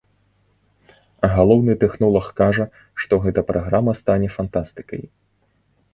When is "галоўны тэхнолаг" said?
1.35-2.25